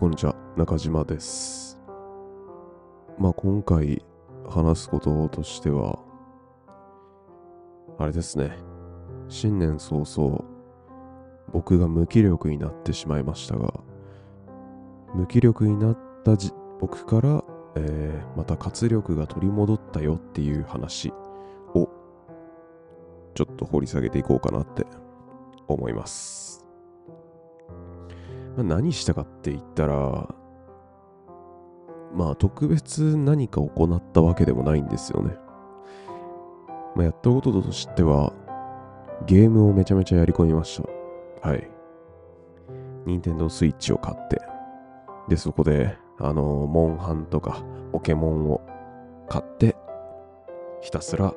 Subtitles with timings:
[0.00, 1.78] こんにちは、中島です。
[3.18, 4.02] まあ今回
[4.48, 5.98] 話すこととしては、
[7.98, 8.56] あれですね、
[9.28, 10.42] 新年早々、
[11.52, 13.74] 僕が無気力になってしまいましたが、
[15.14, 17.44] 無気力になったじ僕から、
[17.76, 21.12] えーまた活力が取り戻ったよっていう話
[21.74, 21.90] を、
[23.34, 24.86] ちょっと掘り下げていこうかなって
[25.68, 26.39] 思います。
[28.62, 30.28] まあ、何したかって言ったら、
[32.14, 35.34] まあ特別何か行ったわけでもないんですよね。
[36.94, 38.34] まあ、やったこととしては、
[39.26, 40.82] ゲームをめちゃめちゃやり込みまし
[41.42, 41.48] た。
[41.48, 41.70] はい。
[43.06, 44.42] 任天堂スイッチを買って、
[45.28, 48.60] で、そこで、あの、モンハンとか、ポケモンを
[49.28, 49.76] 買って、
[50.82, 51.34] ひたすら、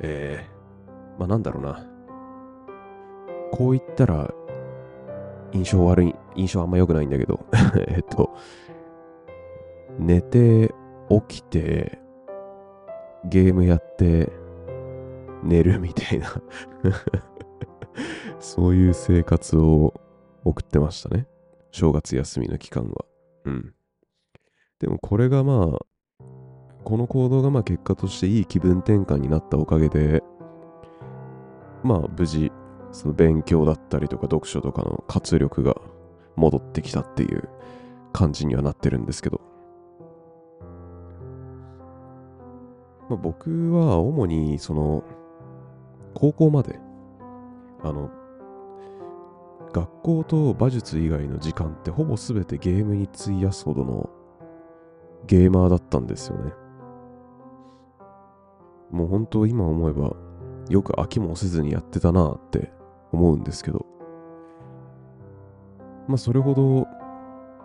[0.00, 1.86] えー、まあなんだろうな。
[3.52, 4.30] こう言ったら、
[5.52, 7.44] 印象悪い、印象あんま良くないんだけど、
[7.88, 8.30] えっと、
[9.98, 10.74] 寝て、
[11.28, 11.98] 起きて、
[13.24, 14.32] ゲームやって、
[15.42, 16.26] 寝るみたいな
[18.38, 19.94] そういう生活を
[20.44, 21.26] 送ってましたね。
[21.70, 23.04] 正月休みの期間は。
[23.44, 23.74] うん。
[24.78, 26.24] でもこれがまあ、
[26.84, 30.22] この行動がまあ結果としていい気分転換になったおかげで、
[31.82, 32.50] まあ無事、
[32.92, 35.76] その勉強だったりとか読書とかの活力が
[36.36, 37.48] 戻ってきたっていう
[38.12, 39.40] 感じにはなってるんですけど。
[43.08, 45.02] まあ、僕は主にその
[46.14, 46.78] 高校まで
[47.82, 48.08] あの
[49.72, 54.10] 学校と馬術以外の時間ってほぼ全てゲームに費やすほどの
[55.26, 56.52] ゲーマーだったんですよね。
[58.90, 60.16] もう本当今思えば
[60.68, 62.72] よく飽きもせずにやってたなって
[63.12, 63.86] 思うんですけど。
[66.08, 66.86] まあそれほど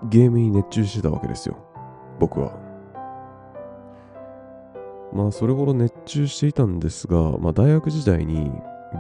[0.10, 1.58] ゲームに熱中してたわけですよ。
[2.20, 2.54] 僕は。
[5.14, 8.52] まあそれほど熱中していたんですが、まあ大学時代に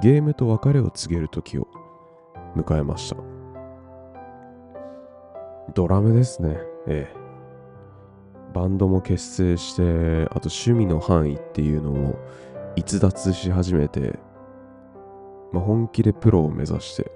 [0.01, 1.67] ゲームと別れを告げる時を
[2.55, 3.17] 迎えました。
[5.73, 6.57] ドラムですね。
[6.87, 7.25] ええ。
[8.53, 9.81] バンドも結成して、
[10.31, 12.15] あと趣味の範囲っていうのを
[12.77, 14.17] 逸脱し始めて、
[15.51, 17.11] まあ、本気でプロを目指して、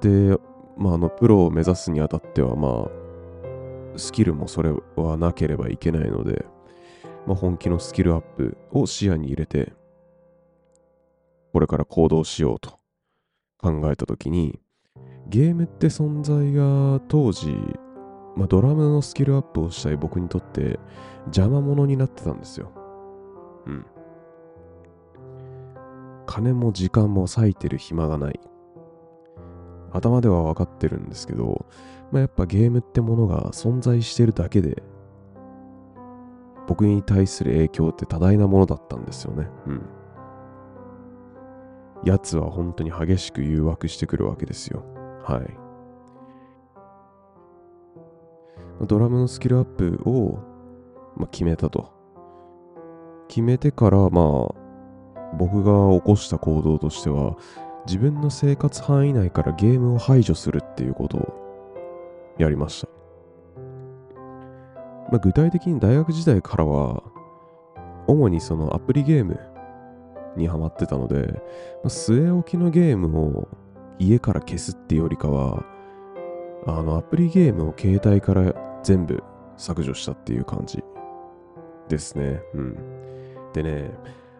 [0.00, 0.38] で、
[0.76, 6.44] まあ、あの、プロを目指すにあたっては、まあ、スキルもそれはなければいけないので、
[7.26, 9.72] まあ、本気のスキルアップを視野に入れて、
[11.52, 12.78] これから行動しようと
[13.58, 14.60] 考えたときに、
[15.28, 17.56] ゲームって存在が当時、
[18.36, 20.78] まあ、ドラムのスキルアップをしたい僕にとって
[21.26, 22.72] 邪魔者になってたんですよ。
[23.66, 23.86] うん。
[26.26, 28.40] 金も時間も割いてる暇がない。
[29.92, 31.66] 頭では分かってるんですけど、
[32.10, 34.82] まあ、やっぱゲームってものが存在してるだけで、
[36.66, 39.48] 僕に対する影響って多大なものだったんですよね。
[39.66, 39.82] うん。
[42.04, 44.84] 奴は本当に激しく誘惑してくるわけですよ。
[45.22, 45.64] はい。
[48.86, 50.38] ドラムのスキルアップを、
[51.16, 51.92] まあ、決めたと。
[53.28, 54.63] 決めてから、まあ、
[55.38, 57.36] 僕が起こした行動としては、
[57.86, 62.88] 自分の生活範囲内からゲームを排除するっていうことをやりました。
[65.10, 67.02] まあ、具体的に大学時代からは、
[68.06, 69.38] 主にそのアプリゲーム
[70.36, 71.32] にハマってたので、ま
[71.84, 73.48] あ、据え置きのゲームを
[73.98, 75.64] 家から消すっていうよりかは、
[76.66, 79.22] あの、アプリゲームを携帯から全部
[79.56, 80.82] 削除したっていう感じ
[81.88, 82.40] ですね。
[82.54, 82.76] うん。
[83.52, 83.90] でね、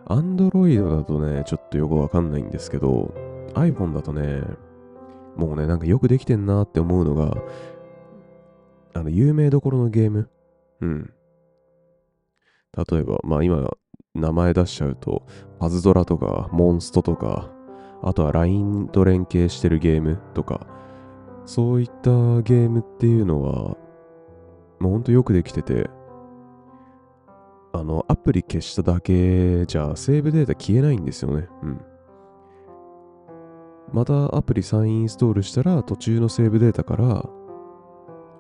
[0.07, 3.15] Android だとね、ちょっとよくわかんないんですけど、
[3.55, 4.43] iPhone だとね、
[5.37, 7.35] もうね、なんかよくできてんなって思うのが、
[8.95, 10.29] あの、有名どころのゲーム。
[10.81, 11.13] うん。
[12.91, 13.71] 例えば、まあ今、
[14.15, 15.27] 名前出しちゃうと、
[15.59, 17.51] パズドラとか、モンストとか、
[18.03, 20.67] あとは LINE と連携してるゲームとか、
[21.47, 22.11] そういった
[22.43, 23.77] ゲームっていうのは、
[24.79, 25.89] もうほんとよくできてて、
[27.75, 31.49] あの、アプリ消しただけじゃセーブデータ消えないんですよね。
[31.63, 31.81] うん。
[33.93, 37.29] またアプリ再インストールしたら途中のセーブデータから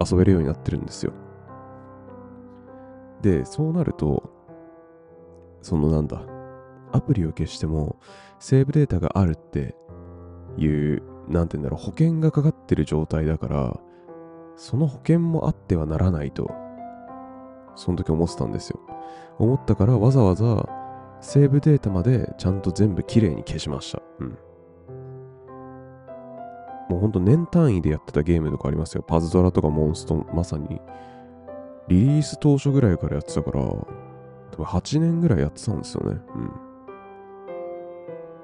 [0.08, 1.12] 遊べるようになってるんですよ。
[3.22, 4.30] で、そうなると、
[5.62, 6.22] そのなんだ、
[6.92, 7.98] アプリを消しても
[8.38, 9.74] セーブデータがあるって
[10.56, 13.80] いう、なんて言うんだろう、保険がかかってる状態だから、
[14.54, 16.54] その保険もあってはならないと、
[17.76, 18.80] その時思ってたんですよ。
[19.38, 20.68] 思ったからわざわざ
[21.20, 24.02] セーブデータまでちゃんと全部きれいに消しました。
[24.20, 24.38] うん。
[26.88, 29.02] もうほんと年単位でやってたゲームとかありますよ。
[29.02, 30.80] パズドラとかモンスト、まさに、
[31.88, 33.86] リリース当初ぐらいからやってたから、多
[34.58, 36.20] 分8年ぐらいやってたんですよね。
[36.34, 36.52] うん。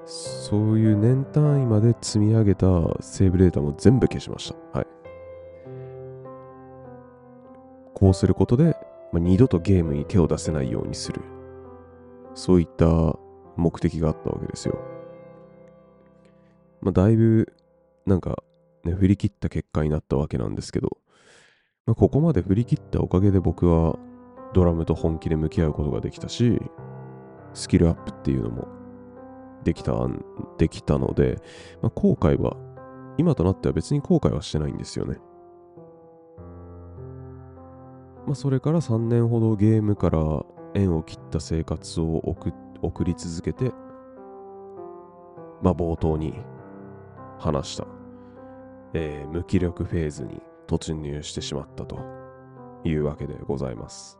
[0.05, 2.67] そういう年単位まで積み上げた
[2.99, 4.79] セーブデータも全部消しました。
[4.79, 4.87] はい。
[7.93, 8.75] こうすることで、
[9.11, 11.21] まあ、二度とゲームに手を出せないようにする。
[12.33, 12.85] そういった
[13.57, 14.79] 目的があったわけですよ。
[16.81, 17.53] まあ、だいぶ、
[18.05, 18.43] なんか、
[18.83, 20.97] ね、振り切った結果になったわけなんですけど、
[21.85, 23.97] まあ、ここまで振り切ったおかげで僕は
[24.53, 26.59] ドラムと本気で向き合うことができたし、
[27.53, 28.67] スキルアップっていうのも
[29.63, 29.93] できた、
[30.57, 31.41] できたので、
[31.81, 32.55] まあ、後悔は、
[33.17, 35.17] 今となっては別に後悔はしてないんですよね。
[38.25, 40.19] まあ、それから3年ほどゲームから
[40.73, 42.17] 縁を切った生活を
[42.81, 43.71] 送り続けて、
[45.61, 46.33] まあ、冒頭に
[47.39, 47.87] 話した、
[48.93, 51.99] えー、無気力フェーズに突入してしまったと
[52.83, 54.19] いうわけでございます。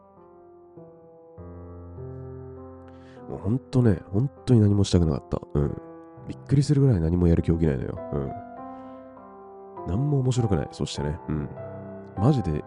[3.30, 5.40] もうほんとね、本当に何もしたくなかった。
[5.54, 5.82] うん。
[6.28, 8.00] びっくりするぐらい何もやる気起きないのよ。
[8.14, 8.32] うん。
[9.88, 10.68] 何も面白くない。
[10.72, 11.50] そしてね、うん。
[12.18, 12.64] マジで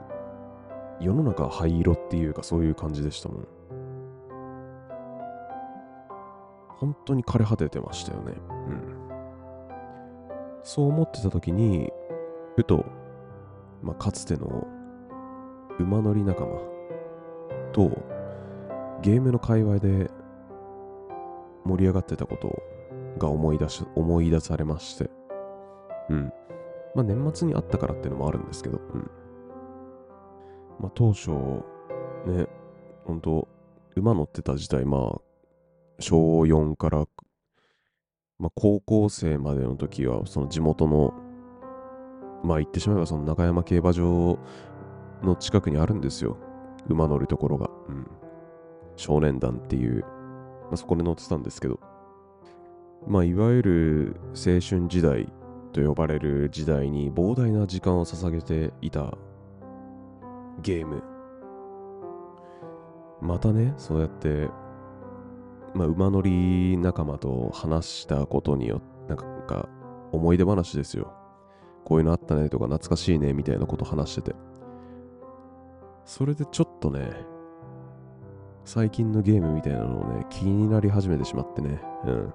[1.00, 3.48] 世の中灰色っていうかそういう感じでしたもん。
[6.76, 8.34] 本当に枯れ果ててましたよね。
[8.68, 8.94] うん。
[10.62, 11.90] そう思ってた時に、
[12.56, 12.84] ふと、
[13.82, 14.66] まあ、かつての
[15.78, 16.58] 馬乗り仲間
[17.72, 17.90] と
[19.02, 20.10] ゲームの界隈で
[21.64, 22.62] 盛り上がってたこと
[23.18, 25.10] が思い出し、思い出されまして。
[26.10, 26.32] うん。
[26.94, 29.10] まあ年末にあったからっていうのもあるんですけど、うん。
[30.80, 31.30] まあ、当初、
[32.26, 32.46] ね、
[33.04, 33.48] 本当
[33.96, 35.20] 馬乗ってた時代、まあ、
[36.00, 37.06] 小4から、
[38.38, 41.14] まあ、高校生までの時は、その地元の、
[42.42, 44.38] まあ、言ってしまえば、その中山競馬場
[45.22, 46.36] の近くにあるんですよ。
[46.88, 47.70] 馬乗るところが。
[47.88, 48.06] うん。
[48.96, 51.80] 少年団っていう、まあ、そこで乗ってたんですけど、
[53.06, 55.28] まあ、いわゆる青春時代
[55.72, 59.16] と呼ばれる時代に膨大な時間を捧げていた
[60.60, 61.02] ゲーム。
[63.20, 64.48] またね、そうやって、
[65.74, 69.68] まあ、馬乗り仲間と話したことによって、なんか、
[70.12, 71.12] 思い出話ですよ。
[71.84, 74.34] こういうのあったねとか、懐かしいねみたいなこと話してて。
[76.04, 77.10] それでちょっとね、
[78.64, 81.82] 最近のゲームみたいなのをね、気になり始めてしまってね。
[82.06, 82.34] うん。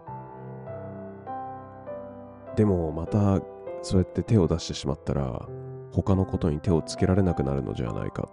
[2.56, 3.42] でも、また、
[3.82, 5.48] そうやって手を出してしまったら、
[5.92, 8.30] 他のことに手をつけられなくなるのじゃないか。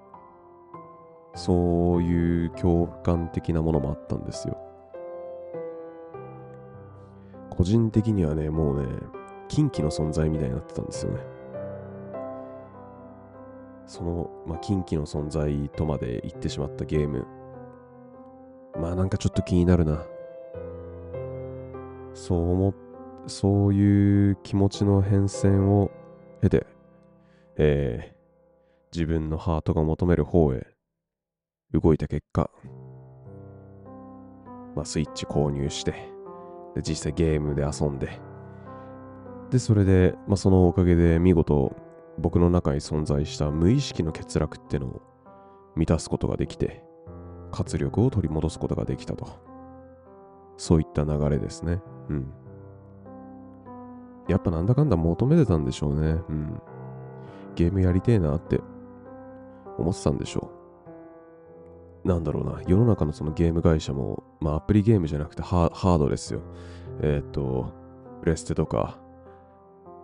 [1.34, 4.56] そういう恐怖感的なものもあったんですよ。
[7.50, 8.86] 個人的にはね、もうね、
[9.48, 11.20] 近畿の存在みたいになってたんですよね。
[13.86, 17.26] その、まあ、近畿の存在とまで言ってしまったゲーム。
[18.78, 20.04] まあなんかちょっと気になるな。
[22.14, 22.74] そう思っ、
[23.26, 25.90] そういう気持ちの変遷を
[26.42, 26.66] 経て、
[27.58, 30.66] えー、自分のハートが求める方へ
[31.72, 32.50] 動いた結果、
[34.74, 35.92] まあ、スイッチ購入して、
[36.74, 38.20] で実際ゲームで遊んで、
[39.50, 41.74] で、それで、まあ、そのおかげで見事
[42.18, 45.02] 僕の中に存在した無意識の欠落ってのを
[45.76, 46.82] 満たすことができて、
[47.52, 49.28] 活力を取り戻すことができたと。
[50.56, 51.80] そういった流れですね。
[52.08, 52.32] うん。
[54.28, 56.18] やっぱなんだかんだ求めてたんでしょうね。
[56.28, 56.60] うん。
[57.56, 58.60] ゲームやりてえなって
[59.78, 60.52] 思ってたんでしょ
[62.04, 62.08] う。
[62.08, 66.40] なんだろうな、世の中のそのゲーム会社も、まあアプリゲームじゃなくてハードですよ。
[67.02, 67.72] えっ、ー、と、
[68.20, 68.98] プレステとか、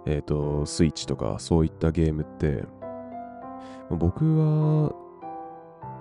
[0.07, 2.65] えっ、ー、と、スイッチとか、そういったゲームって、
[3.91, 4.93] 僕は、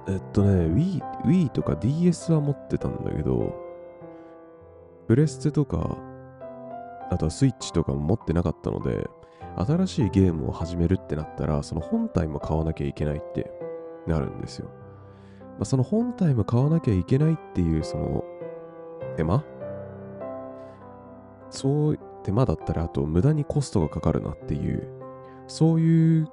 [0.08, 3.53] えっとね、Wii, Wii とか DS は持ってたんだけど、
[5.08, 5.98] プレステとか、
[7.12, 9.08] あとはスイッチとかも持ってなかったので、
[9.58, 13.52] 新しいゲームを始めるってなったら、その本体も買わなきゃいけないって
[14.08, 14.70] なるんですよ。
[15.58, 18.24] まあ、その本体も買わなきゃいけないっていうその
[19.18, 19.44] 手間？
[21.50, 24.88] そう手間だったらあと無駄にコストがかかるなっていう
[25.48, 26.28] そういう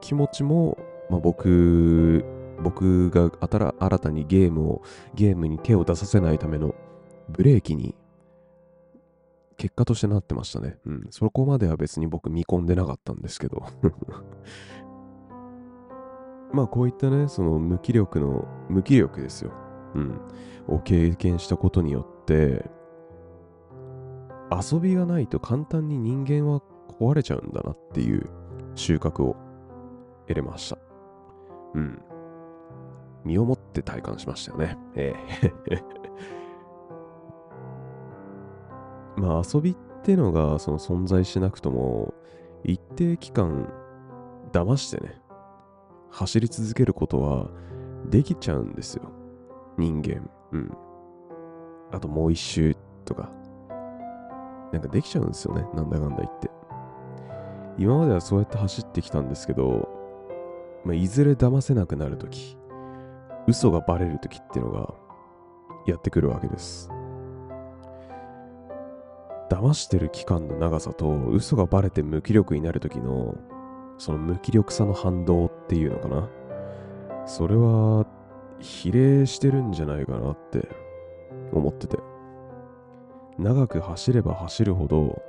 [0.00, 0.76] 気持ちも、
[1.08, 2.24] まあ、僕
[2.62, 4.82] 僕が新たにゲームを
[5.14, 6.74] ゲームに手を出させないための
[7.28, 7.94] ブレーキに
[9.58, 10.78] 結果としてなってましたね。
[10.86, 11.06] うん。
[11.10, 13.64] そこまでは別に僕見込んでなかったんですけど
[16.52, 19.52] まあこういったね、その無気力の、無気力ですよ。
[19.94, 20.20] うん。
[20.68, 22.70] を経験したことによって、
[24.50, 26.62] 遊びがないと簡単に人間は
[27.00, 28.30] 壊れちゃうんだなっていう
[28.74, 29.36] 収穫を
[30.26, 30.78] 得れました。
[31.74, 32.00] うん。
[33.24, 34.78] 身をもって体感しましたよね。
[34.94, 35.14] え
[35.70, 35.97] え
[39.18, 42.14] まあ遊びってのがその存在しなくとも、
[42.64, 43.68] 一定期間
[44.52, 45.20] 騙してね、
[46.10, 47.50] 走り続けることは
[48.08, 49.10] できちゃうんですよ。
[49.76, 50.28] 人間。
[50.52, 50.76] うん。
[51.92, 53.30] あともう一周とか。
[54.72, 55.66] なんかできちゃうんですよね。
[55.74, 56.50] なんだかんだ言って。
[57.78, 59.88] 今まではそうやって走ってきたんですけど、
[60.84, 62.58] まあ、いずれ騙せなくなるとき、
[63.46, 64.94] 嘘がバレるときってのが
[65.86, 66.90] やってくるわけです。
[69.50, 73.36] 騙してる期間の長さと嘘がバレて無気力になるときの
[73.98, 76.28] その無気力さの反動っていうのかな。
[77.26, 78.06] それは
[78.60, 80.68] 比例してるんじゃないかなって
[81.52, 81.98] 思ってて。
[83.38, 85.22] 長く走れば走るほど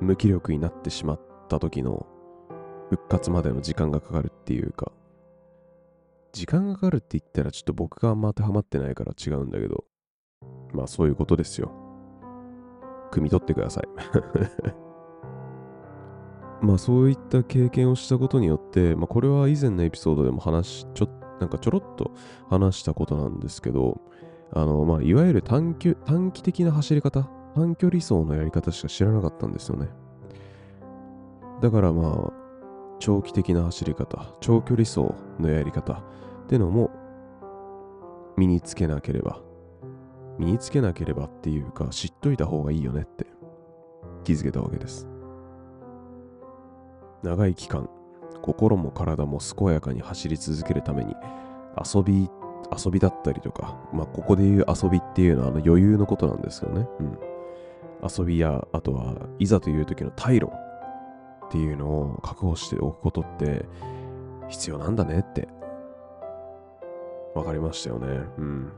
[0.00, 2.06] 無気力になってしまった時の
[2.90, 4.90] 復活までの時間がかかるっていうか、
[6.32, 9.84] 時間がかかるって言ったらちょっと僕があんま当てはまってないから違うんだけど、
[10.72, 11.70] まあそういうことですよ。
[13.10, 13.88] 汲み取ってください。
[16.64, 21.08] まあそういった経験をしたことによって、まあこれは以前のエピソードでも話ちょ、
[21.40, 22.12] なんかちょろっと
[22.48, 24.00] 話したことなんですけど、
[24.52, 29.88] あの、まあいわゆる短期短期的な走り方、短距離走のやり方しか知らなかったんですよね。
[31.60, 32.32] だからまあ、
[33.00, 36.00] 長期的な走り方、長距離走のやり方っ
[36.48, 36.90] てのも
[38.36, 39.40] 身につけなければ、
[40.38, 43.26] 身につけなければっていうか知っといた方がいいよねって
[44.24, 45.08] 気づけたわけです。
[47.22, 47.88] 長い期間、
[48.42, 51.14] 心も体も健やかに走り続けるために
[51.94, 52.30] 遊び、
[52.84, 56.86] 遊びだったりとか、まあここで言う遊びっていうのはあの余裕のことなんですよね。
[57.00, 57.18] うん。
[58.16, 60.52] 遊びや、あとはいざという時の退路
[61.46, 63.66] っていうのを確保しておくことって
[64.48, 65.48] 必要なんだねって
[67.34, 68.06] 分かりましたよね。
[68.38, 68.72] うん。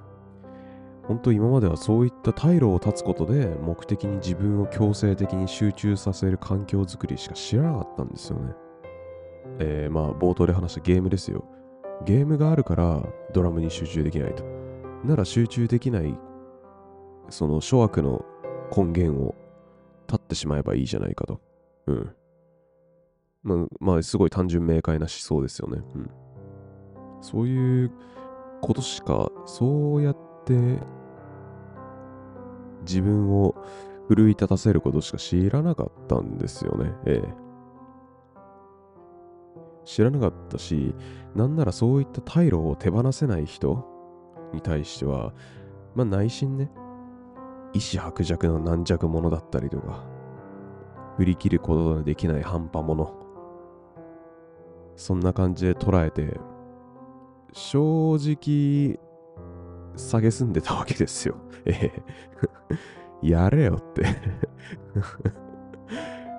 [1.07, 8.55] 本当今まではそういった退路を断つことで目的に自分を強制的に集中させる環境づくりしか知らなかったんですよね。
[9.59, 11.45] えー、まあ冒頭で話したゲームですよ。
[12.05, 13.03] ゲームがあるから
[13.33, 14.45] ドラムに集中できないと。
[15.05, 16.19] なら集中できない
[17.31, 18.25] その諸悪の
[18.77, 19.35] 根源を
[20.07, 21.41] 断ってしまえばいいじゃないかと。
[21.87, 22.15] うん。
[23.43, 25.83] まあ、まあ、すごい単純明快な思想ですよね。
[25.95, 26.11] うん。
[27.21, 27.93] そういう
[28.61, 30.30] ことしか、そうやって
[32.83, 33.55] 自分を
[34.09, 36.93] 奮い立たせることしか知らなかったんですよね。
[37.07, 37.35] ええ。
[39.85, 40.95] 知らなかったし、
[41.35, 43.85] なんならそういった退路を手放せない人
[44.53, 45.33] に対しては、
[45.95, 46.71] まあ内心ね、
[47.73, 50.05] 意志薄弱の軟弱者だったりとか、
[51.17, 53.13] 振り切ることのできない半端者、
[54.97, 56.39] そんな感じで捉えて、
[57.53, 59.01] 正直、
[60.09, 61.37] 下げすんでたわけですよ。
[61.67, 61.93] え
[63.23, 63.29] え。
[63.29, 64.05] やれよって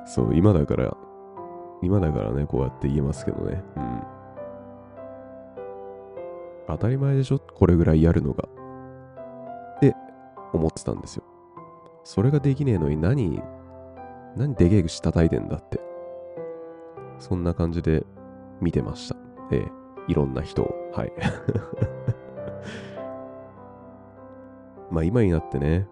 [0.08, 0.98] そう、今だから、
[1.82, 3.64] 今だからね、こうやって言えますけどね。
[3.78, 4.02] うん。
[6.68, 7.40] 当たり前でしょ？
[7.40, 8.48] これぐらいやるのが。
[9.78, 9.96] って
[10.54, 11.24] 思ってたんですよ。
[12.04, 13.42] それができねえのに何、
[14.36, 15.80] 何でけえ口叩いてんだって。
[17.20, 18.06] そんな感じで
[18.60, 19.16] 見てました。
[19.52, 19.68] ええ、
[20.08, 20.74] いろんな人を。
[20.94, 21.14] はい。
[24.92, 25.88] まあ今になってね、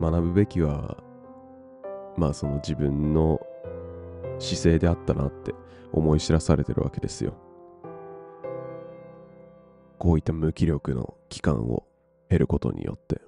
[0.00, 0.96] 学ぶべきは、
[2.16, 3.40] まあその自分の
[4.38, 5.54] 姿勢であったなって
[5.92, 7.34] 思い知らされてるわけですよ。
[9.98, 11.84] こういった無気力の期間を
[12.28, 13.20] 経ることによって。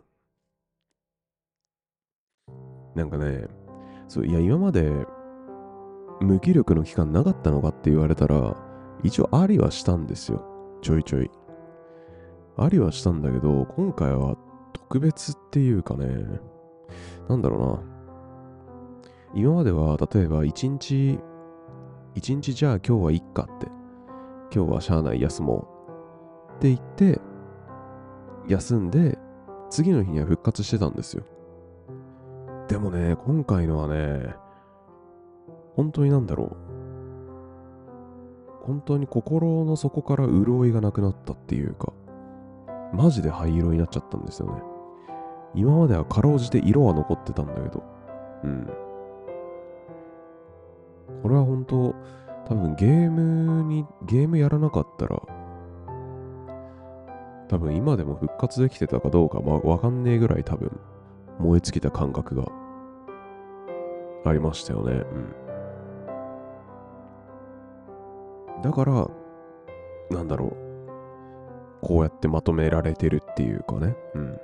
[2.95, 3.49] なんかね、
[4.07, 4.91] そういや今まで
[6.21, 8.57] 無気力の期間なかったのかって言われたら、
[9.03, 10.45] 一応ありはしたんですよ。
[10.83, 11.31] ちょいちょい。
[12.61, 14.37] ありはしたんだけど、今回は
[14.75, 16.07] 特別っていうかね、
[17.27, 17.81] なんだろうな。
[19.35, 21.19] 今までは、例えば一日、
[22.15, 23.67] 一日じゃあ今日はいっかって、
[24.55, 25.69] 今日はしゃあない休も
[26.53, 27.19] うって言って、
[28.47, 29.19] 休んで、
[29.71, 31.25] 次の日には復活してたんですよ。
[32.69, 34.35] でもね、今回のはね、
[35.77, 36.57] 本当になんだろう。
[38.67, 41.95] 本当に心の底から潤いがなくなったっていうか、
[42.93, 44.63] マジで灰色になっちゃったんですよね。
[45.55, 47.83] 今まではかろうじて色は残ってたんだけど、
[48.45, 48.71] うん。
[51.23, 51.95] これは本当、
[52.47, 55.21] 多分ゲームに、ゲームやらなかったら、
[57.49, 60.71] 多分今でも復活できてたかどうか、まあわかんねえぐらい多分
[61.41, 62.45] 燃え尽きた感覚が
[64.25, 64.93] ありましたよね。
[64.93, 64.97] う
[68.61, 68.63] ん。
[68.63, 69.09] だから、
[70.11, 70.70] なんだろう。
[71.83, 73.97] こうやってまとめられてるっていうかね。
[74.15, 74.41] うん。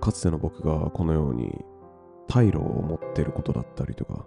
[0.00, 1.64] かつての僕がこのように
[2.28, 4.26] 退路を持ってることだったりとか、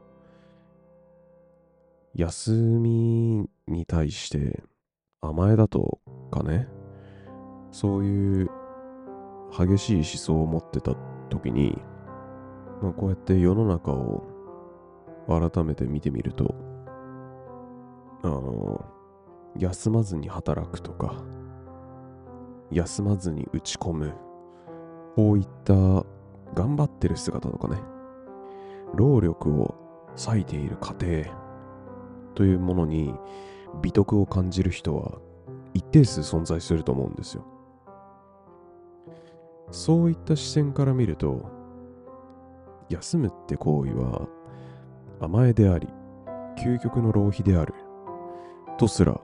[2.15, 4.63] 休みに対して
[5.21, 5.99] 甘えだと
[6.31, 6.67] かね、
[7.71, 8.49] そういう
[9.51, 10.95] 激しい思想を持ってた
[11.29, 11.77] 時に、
[12.81, 14.23] まあ、こうやって世の中を
[15.27, 16.55] 改めて見てみると、
[18.23, 18.85] あの、
[19.55, 21.23] 休まずに働くとか、
[22.71, 24.13] 休まずに打ち込む、
[25.15, 25.73] こういった
[26.53, 27.77] 頑張ってる姿とかね、
[28.95, 29.75] 労力を
[30.27, 31.23] 割いている過程
[32.35, 33.13] というものに
[33.81, 35.19] 美徳を感じる人は
[35.73, 37.45] 一定数存在すると思うんですよ。
[39.71, 41.49] そういった視線から見ると、
[42.89, 44.27] 休むって行為は
[45.19, 45.87] 甘えであり、
[46.57, 47.73] 究極の浪費である、
[48.77, 49.19] とすら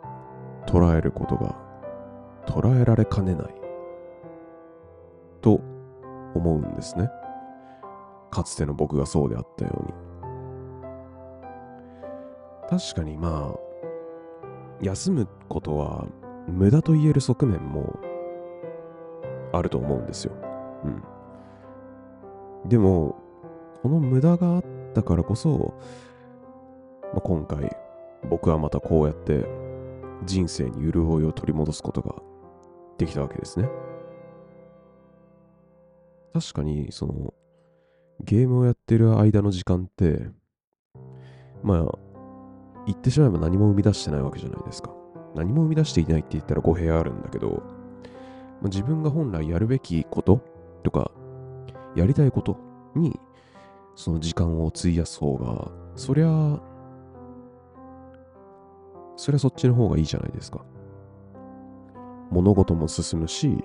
[0.66, 1.56] 捉えることが
[2.46, 3.54] 捉えられかねない、
[5.42, 5.62] と
[6.36, 7.10] 思うんですね。
[8.32, 9.94] かつての僕がそうであったように。
[12.70, 13.60] 確かにまあ、
[14.82, 16.08] 休むことは
[16.48, 18.00] 無駄と言える側面も
[19.52, 20.34] あると思うんですよ。
[20.84, 20.88] う
[22.66, 22.70] ん。
[22.70, 23.16] でも、
[23.82, 25.74] この無駄があったからこそ、
[27.14, 27.76] まあ、今回、
[28.30, 29.46] 僕はまたこうやって
[30.26, 32.16] 人生に潤いを取り戻すことが
[32.98, 33.70] できたわけですね。
[36.34, 37.34] 確かに、その、
[38.20, 40.30] ゲームをやってる間の時間って、
[41.62, 41.98] まあ、
[42.86, 44.92] 言ってしまえば何も生み出してないわけじゃないですか。
[45.36, 47.64] 何も生み出していないって言ったら語弊あるんだけど、
[48.62, 50.42] まあ、自分が本来やるべきこと
[50.84, 51.12] とか、
[51.96, 52.58] やりたいこと
[52.96, 53.20] に、
[53.96, 56.73] その時間を費やす方が、そりゃあ、
[59.24, 60.66] そりゃそっちの方がいいじゃないですか。
[62.30, 63.64] 物事も進むし、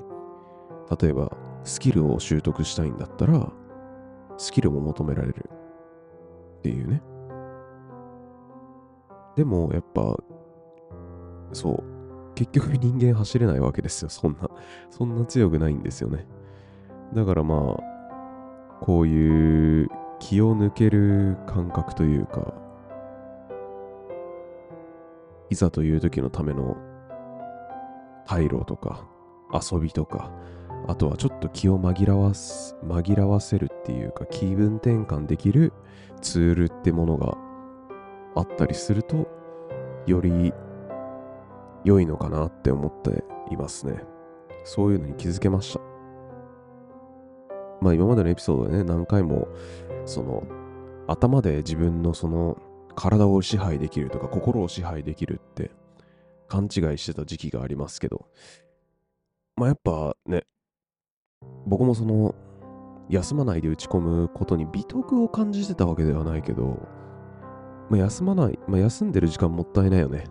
[1.01, 3.51] 例えばスキルを習得したいんだったら、
[4.37, 5.51] スキルも求められる
[6.59, 7.03] っていうね。
[9.35, 10.17] でも、やっぱ、
[11.53, 11.85] そう、
[12.37, 14.49] 結局人間走れないわけですよ、そんな。
[14.91, 16.25] そんな強くないんですよね。
[17.13, 19.89] だからまあ、こういう
[20.21, 22.68] 気を抜ける感覚というか、
[25.51, 26.77] いざという時のための
[28.27, 29.07] 退路とか
[29.53, 30.31] 遊びとか、
[30.87, 35.73] あとはちょっと気を紛らわす、紛らわせるっていうか気分転換できる
[36.21, 37.37] ツールってものが
[38.35, 39.27] あったりすると、
[40.07, 40.53] より
[41.85, 44.03] 良いのかなって思っていますね。
[44.65, 45.81] そういうのに気づけました。
[47.81, 49.49] まあ今までのエピソードでね、何回も、
[50.05, 50.43] その、
[51.07, 52.59] 頭で自分のその
[52.99, 55.71] 体を支配できるとか心を支配できるって
[56.49, 58.27] 勘違いしてた時期がありますけど、
[59.57, 60.43] まあやっぱね、
[61.65, 62.35] 僕もその
[63.09, 66.89] 休まないで打ち込むことに美徳を感じてたわけではないけど、
[67.89, 70.25] まあ、休まない、まあ、休んでる時間もったいないよね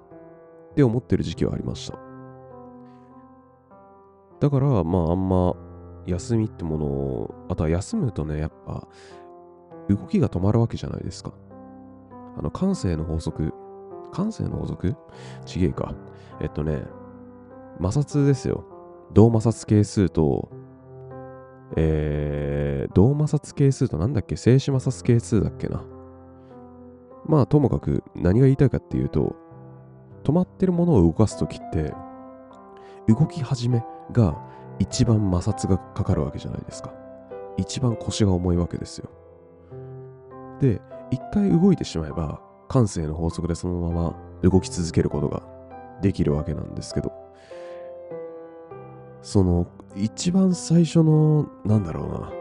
[0.72, 1.98] って思ってる時期はありました。
[4.42, 5.56] だから、まああんま
[6.06, 8.86] 休みってものを、あとは休むとね、やっぱ
[9.88, 11.32] 動きが止まるわけじゃないですか。
[12.38, 13.54] あの、感性の法則、
[14.12, 14.96] 感性の法則？
[15.46, 15.94] ちげえか。
[16.40, 16.84] えっとね、
[17.82, 18.64] 摩擦ですよ。
[19.14, 20.50] 同摩擦係数と、
[21.76, 24.36] えー、同摩擦係数となんだっけ？
[24.36, 25.84] 静止摩擦係数だっけな。
[27.26, 29.36] まあ、ともかく何が言いたいかっていうと、
[30.24, 31.94] 止まってるものを動かすときって、
[33.08, 34.38] 動き始めが
[34.80, 36.94] 一番摩擦がかかるわけじゃないですか。
[37.58, 39.10] 一番腰が重いわけですよ。
[40.62, 40.80] で、
[41.12, 45.42] 一回動いてしまえば、感性の法則でそのまま動き続けることが
[46.02, 47.12] できるわけなんですけど、
[49.22, 52.32] その、一番最初の、なんだろうな、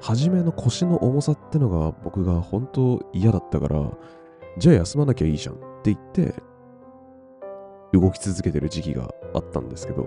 [0.00, 3.90] 初めの腰の重さってのが僕が本当嫌だったから、
[4.56, 6.34] じゃあ休まなきゃいいじゃんって言って、
[7.92, 10.06] 動き続けてる時期があったんですけど、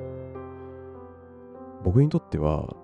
[1.84, 2.76] 僕にとっては、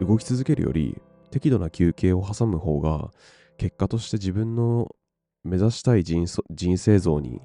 [0.00, 1.00] 動き続けるより
[1.36, 3.10] 適度な休憩を挟む方が、
[3.58, 4.96] 結果として自分の
[5.44, 6.26] 目指したい人
[6.78, 7.42] 生像に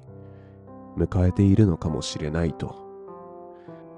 [0.96, 2.74] 迎えているのかもしれないと、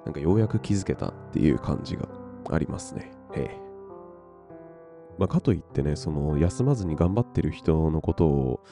[0.04, 2.08] なんかようやく気づけたっていう感じが
[2.50, 3.12] ありますね。
[3.36, 3.60] ええ。
[5.16, 8.64] まあ、かといってね、その休まずに頑張ってる人のことを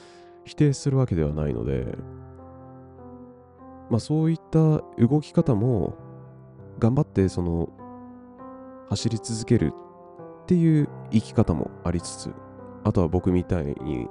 [0.43, 1.85] 否定するわけではないので、
[3.89, 4.59] まあ、そういった
[4.99, 5.95] 動き方も
[6.79, 7.69] 頑張ってその
[8.89, 9.71] 走り続ける
[10.43, 12.33] っていう生き方もありつつ、
[12.83, 14.07] あとは僕みたいに、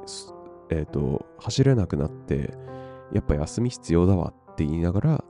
[0.70, 2.54] えっ、ー、と、走れなくなって、
[3.12, 5.24] やっぱ休み必要だわって言いながら、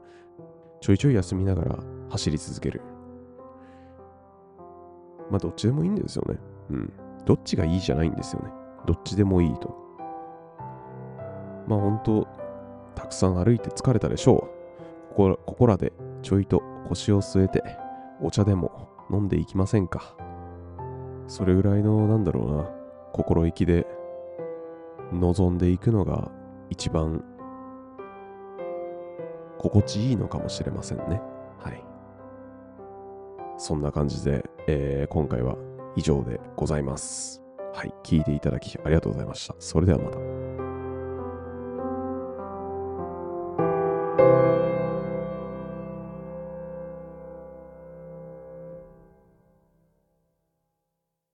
[0.79, 2.81] ちょいちょい休みながら走り続ける。
[5.29, 6.39] まあ、どっちでもいいんですよね。
[6.71, 6.93] うん。
[7.25, 8.49] どっちがいいじゃないんですよね。
[8.85, 9.75] どっちでもいいと。
[11.67, 12.27] まあ、本当
[12.95, 15.15] たくさん歩いて疲れたでしょう。
[15.15, 17.63] ここらでちょいと腰を据えて、
[18.21, 20.15] お茶でも飲んでいきませんか。
[21.27, 22.69] それぐらいのなんだろうな
[23.11, 23.87] 心意気で
[25.11, 26.31] 望んでいくのが
[26.69, 27.23] 一番
[29.57, 31.21] 心地いいのかもしれませんね。
[31.59, 31.83] はい。
[33.57, 35.55] そんな感じで、えー、今回は
[35.95, 37.41] 以上でございます。
[37.73, 37.93] はい。
[38.03, 39.55] 聞いていただきありがとうございました。
[39.59, 40.17] それではまた。